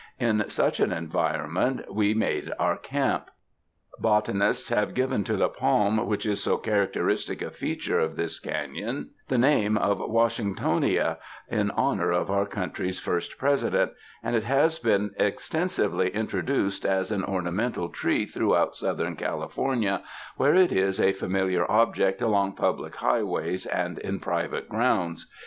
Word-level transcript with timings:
In 0.19 0.49
such 0.49 0.79
an 0.79 0.91
environment 0.91 1.93
we 1.93 2.15
made 2.15 2.51
our 2.57 2.75
camp. 2.75 3.29
Botanists 3.99 4.69
have 4.69 4.95
given 4.95 5.23
to 5.25 5.37
the 5.37 5.47
palm 5.47 6.07
which 6.07 6.25
is 6.25 6.41
so 6.41 6.57
char 6.57 6.87
acteristic 6.87 7.39
a 7.43 7.51
feature 7.51 7.99
of 7.99 8.15
this 8.15 8.39
canon, 8.39 9.11
the 9.27 9.37
name 9.37 9.77
of 9.77 9.99
Washingtonia, 9.99 11.17
in 11.49 11.69
honor 11.69 12.09
of 12.09 12.31
our 12.31 12.47
country's 12.47 12.99
first 12.99 13.37
Presi 13.37 13.71
dent, 13.73 13.91
and 14.23 14.35
it 14.35 14.43
has 14.45 14.79
been 14.79 15.11
extensively 15.19 16.09
introduced 16.09 16.83
as 16.83 17.11
an 17.11 17.19
36 17.19 17.19
THE 17.19 17.19
DESEBTS 17.31 17.35
ornamental 17.35 17.89
tree 17.89 18.25
throughout 18.25 18.75
Southern 18.75 19.15
California 19.15 20.01
where 20.35 20.55
it 20.55 20.71
is 20.71 20.99
a 20.99 21.11
familiar 21.13 21.69
object 21.71 22.23
along 22.23 22.55
public 22.55 22.95
highways 22.95 23.67
and 23.67 23.99
in 23.99 24.19
private 24.19 24.67
grounds. 24.67 25.29